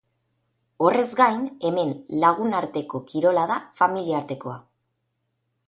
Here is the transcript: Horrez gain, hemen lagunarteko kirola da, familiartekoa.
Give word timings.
Horrez 0.85 1.09
gain, 1.19 1.43
hemen 1.69 1.91
lagunarteko 2.25 3.03
kirola 3.13 3.47
da, 3.55 3.61
familiartekoa. 3.83 4.59